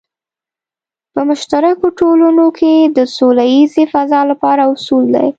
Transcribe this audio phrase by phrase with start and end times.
[1.13, 5.27] په مشترکو ټولنو کې د سوله ییزې فضا لپاره اصول دی.